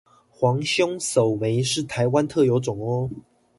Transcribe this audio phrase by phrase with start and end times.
[0.31, 3.07] 黃胸藪眉是臺灣特有種喔！